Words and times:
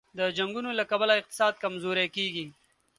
د 0.17 0.19
جنګونو 0.37 0.69
له 0.79 0.83
کبله 0.91 1.13
اقتصاد 1.17 1.53
کمزوری 1.63 2.07
کېږي. 2.15 2.45